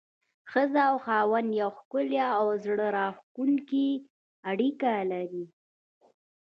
[0.51, 3.87] ښځه او خاوند يوه ښکلي او زړه راښکونکي
[4.49, 5.45] اړيکه لري.